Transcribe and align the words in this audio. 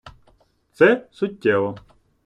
Це 0.73 1.07
суттєво. 1.11 1.75